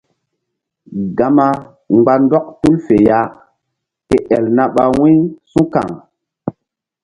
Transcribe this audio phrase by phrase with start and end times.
[1.17, 1.47] Gama
[1.95, 3.19] mgba ndɔk tul fe ya
[4.07, 5.15] ke el na ɓa wu̧y
[5.51, 5.89] su̧kaŋ.